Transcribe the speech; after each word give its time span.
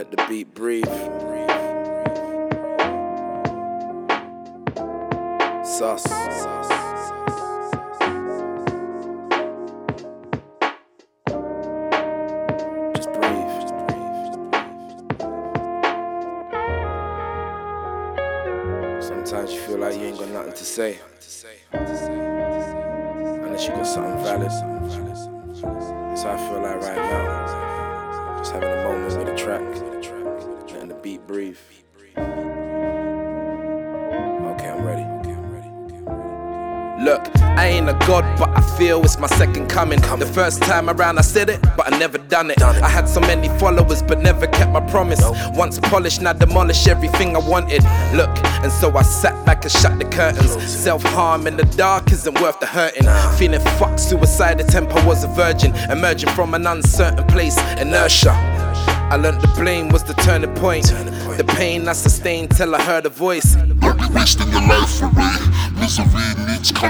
Let 0.00 0.10
the 0.12 0.24
beat 0.30 0.54
breathe. 0.54 0.86
Sus. 5.62 6.04
Just 12.94 13.12
breathe. 13.12 13.50
Sometimes 19.02 19.52
you 19.52 19.60
feel 19.60 19.76
like 19.80 19.96
you 19.96 20.04
ain't 20.06 20.18
got 20.18 20.28
nothing 20.30 20.52
to 20.54 20.64
say. 20.64 20.98
Unless 21.74 23.66
you 23.66 23.72
got 23.74 23.86
something 23.86 24.16
valid. 24.24 24.50
That's 24.50 26.22
how 26.22 26.32
I 26.32 26.36
feel 26.48 26.62
like 26.62 26.80
right 26.80 26.96
now. 26.96 27.69
Just 28.40 28.52
having 28.54 28.70
a 28.70 28.84
moment 28.84 29.18
with 29.18 29.26
the 29.26 29.36
track. 29.36 29.60
Letting 30.72 30.88
the 30.88 30.94
beat 31.02 31.26
breathe. 31.26 31.58
Look, 37.00 37.34
I 37.40 37.66
ain't 37.66 37.88
a 37.88 37.94
god, 38.06 38.24
but 38.38 38.50
I 38.50 38.60
feel 38.76 39.02
it's 39.02 39.18
my 39.18 39.26
second 39.26 39.68
coming. 39.68 40.00
The 40.00 40.26
first 40.26 40.62
time 40.62 40.90
around, 40.90 41.18
I 41.18 41.22
said 41.22 41.48
it, 41.48 41.58
but 41.74 41.90
I 41.90 41.98
never 41.98 42.18
done 42.18 42.50
it. 42.50 42.60
I 42.60 42.88
had 42.90 43.08
so 43.08 43.20
many 43.20 43.48
followers, 43.58 44.02
but 44.02 44.18
never 44.18 44.46
kept 44.46 44.70
my 44.70 44.80
promise. 44.80 45.22
Once 45.54 45.78
polished, 45.78 46.20
now 46.20 46.34
demolish 46.34 46.86
everything 46.88 47.34
I 47.34 47.38
wanted. 47.38 47.82
Look, 48.14 48.28
and 48.62 48.70
so 48.70 48.94
I 48.94 49.02
sat 49.02 49.46
back 49.46 49.62
and 49.64 49.72
shut 49.72 49.98
the 49.98 50.04
curtains. 50.04 50.50
Self 50.70 51.02
harm 51.02 51.46
in 51.46 51.56
the 51.56 51.64
dark 51.64 52.12
isn't 52.12 52.38
worth 52.38 52.60
the 52.60 52.66
hurting. 52.66 53.06
Feeling 53.38 53.60
fucked, 53.78 54.00
suicide, 54.00 54.58
the 54.58 54.64
temper 54.64 55.02
was 55.06 55.24
a 55.24 55.28
virgin. 55.28 55.74
Emerging 55.90 56.28
from 56.30 56.52
an 56.52 56.66
uncertain 56.66 57.26
place, 57.28 57.58
inertia. 57.80 58.32
I 59.10 59.16
learned 59.16 59.40
the 59.40 59.48
blame 59.56 59.88
was 59.88 60.04
the 60.04 60.14
turning 60.14 60.54
point. 60.54 60.84
The 61.38 61.44
pain 61.56 61.88
I 61.88 61.94
sustained 61.94 62.50
till 62.50 62.74
I 62.74 62.82
heard 62.82 63.06
a 63.06 63.08
voice. 63.08 63.54
Don't 63.54 63.98
be 63.98 64.06
wasting 64.14 64.50
your 64.50 64.60
life 64.60 65.02
away. 65.02 65.36
Misery 65.80 66.46
needs 66.46 66.70
company 66.70 66.89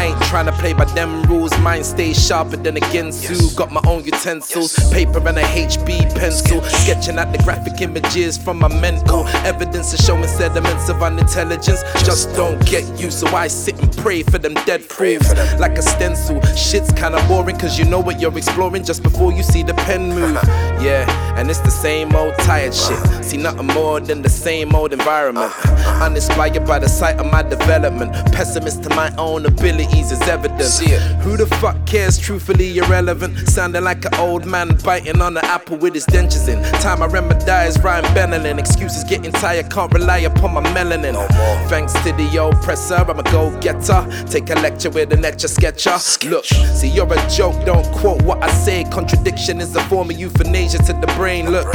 I 0.00 0.04
ain't 0.04 0.18
tryna 0.20 0.54
play 0.54 0.72
by 0.72 0.86
them 0.86 1.22
rules. 1.24 1.52
Mine 1.58 1.84
stays 1.84 2.26
sharper 2.26 2.56
than 2.56 2.78
a 2.78 2.80
Ginsu. 2.80 3.54
Got 3.54 3.70
my 3.70 3.82
own 3.86 4.02
utensils, 4.02 4.72
paper 4.90 5.18
and 5.28 5.36
a 5.36 5.42
HB 5.42 6.18
pencil. 6.18 6.62
Sketching 6.62 7.18
out 7.18 7.32
the 7.32 7.38
graphic 7.44 7.82
images 7.82 8.38
from 8.38 8.60
my 8.60 8.68
mental. 8.80 9.28
Evidence 9.44 9.92
is 9.92 10.02
showing 10.02 10.26
sediments 10.26 10.88
of 10.88 11.02
unintelligence. 11.02 11.82
Just 12.02 12.34
don't 12.34 12.64
get 12.64 12.82
you, 12.98 13.10
so 13.10 13.26
I 13.26 13.48
sit 13.48 13.78
and 13.78 13.94
pray 13.98 14.22
for 14.22 14.38
them 14.38 14.54
dead 14.64 14.88
proofs. 14.88 15.34
Like 15.60 15.76
a 15.76 15.82
stencil. 15.82 16.40
Shit's 16.56 16.92
kinda 16.92 17.22
boring, 17.28 17.58
cause 17.58 17.78
you 17.78 17.84
know 17.84 18.00
what 18.00 18.18
you're 18.22 18.38
exploring 18.38 18.84
just 18.84 19.02
before 19.02 19.32
you 19.34 19.42
see 19.42 19.62
the 19.62 19.74
pen 19.74 20.14
move. 20.14 20.38
Yeah, 20.80 21.04
and 21.36 21.50
it's 21.50 21.60
the 21.60 21.70
same 21.70 22.16
old 22.16 22.34
tired 22.38 22.72
shit. 22.72 22.98
See 23.22 23.36
nothing 23.36 23.66
more 23.66 24.00
than 24.00 24.22
the 24.22 24.30
same 24.30 24.74
old 24.74 24.94
environment. 24.94 25.52
Uninspired 26.00 26.64
by 26.64 26.78
the 26.78 26.88
sight 26.88 27.18
of 27.18 27.30
my 27.30 27.42
development. 27.42 28.14
Pessimist 28.32 28.82
to 28.84 28.88
my 28.94 29.14
own 29.18 29.44
abilities 29.90 30.12
is 30.12 30.20
evident. 30.28 30.60
Who 31.22 31.36
the 31.36 31.46
fuck 31.56 31.76
cares? 31.86 32.18
Truthfully 32.18 32.78
irrelevant. 32.78 33.48
Sounding 33.48 33.84
like 33.84 34.04
an 34.04 34.14
old 34.14 34.46
man 34.46 34.76
biting 34.84 35.20
on 35.20 35.36
an 35.36 35.44
apple 35.44 35.76
with 35.76 35.94
his 35.94 36.06
dentures 36.06 36.48
in. 36.48 36.62
Time 36.80 37.02
I 37.02 37.08
remedize, 37.08 37.82
Ryan 37.82 38.04
Benelin. 38.14 38.58
Excuses 38.58 39.04
getting 39.04 39.32
tired, 39.32 39.70
can't 39.70 39.92
rely 39.92 40.18
upon 40.18 40.54
my 40.54 40.62
melanin. 40.74 41.14
No 41.14 41.20
more. 41.20 41.68
Thanks 41.68 41.92
to 41.92 42.12
the 42.12 42.42
oppressor, 42.42 42.96
I'm 42.96 43.18
a 43.18 43.22
go 43.24 43.56
getter. 43.60 44.06
Take 44.28 44.50
a 44.50 44.54
lecture 44.54 44.90
with 44.90 45.12
an 45.12 45.24
etcher 45.24 45.48
sketcher. 45.48 45.96
Look, 46.28 46.44
see, 46.44 46.88
you're 46.88 47.12
a 47.12 47.30
joke, 47.30 47.64
don't 47.64 47.86
quote 47.92 48.22
what 48.22 48.42
I 48.42 48.50
say. 48.50 48.84
Contradiction 48.84 49.60
is 49.60 49.74
a 49.76 49.82
form 49.84 50.10
of 50.10 50.18
euthanasia 50.18 50.78
to 50.78 50.92
the 50.92 51.12
brain. 51.16 51.50
Look, 51.50 51.66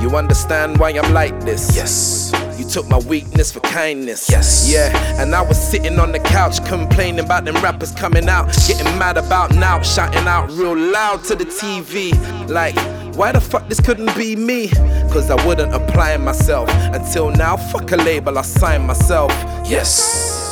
you 0.00 0.16
understand 0.16 0.78
why 0.78 0.90
I'm 0.90 1.12
like 1.12 1.38
this? 1.40 1.74
Yes. 1.74 2.32
You 2.58 2.64
took 2.68 2.88
my 2.88 2.98
weakness 2.98 3.50
for 3.52 3.60
kindness. 3.60 4.30
Yes. 4.30 4.70
Yeah, 4.70 4.90
and 5.20 5.34
I 5.34 5.42
was 5.42 5.58
sitting 5.58 5.98
on 5.98 6.12
the 6.12 6.20
couch 6.20 6.64
complaining 6.66 7.24
about 7.24 7.44
them 7.44 7.56
rappers 7.56 7.92
coming 7.92 8.28
out, 8.28 8.46
getting 8.66 8.98
mad 8.98 9.16
about 9.16 9.54
now, 9.54 9.82
shouting 9.82 10.26
out 10.26 10.50
real 10.52 10.76
loud 10.76 11.24
to 11.24 11.34
the 11.34 11.44
TV. 11.44 12.12
Like, 12.48 12.76
why 13.16 13.32
the 13.32 13.40
fuck 13.40 13.68
this 13.68 13.80
couldn't 13.80 14.14
be 14.16 14.36
me? 14.36 14.68
Cause 15.12 15.30
I 15.30 15.46
wouldn't 15.46 15.74
apply 15.74 16.16
myself. 16.16 16.68
Until 16.70 17.30
now, 17.30 17.56
fuck 17.56 17.90
a 17.92 17.96
label, 17.96 18.38
I 18.38 18.42
signed 18.42 18.86
myself. 18.86 19.30
Yes. 19.66 20.43